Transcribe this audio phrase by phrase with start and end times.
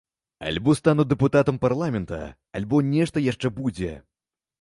[0.51, 2.21] Альбо стану дэпутатам парламента,
[2.61, 3.93] альбо нешта яшчэ будзе.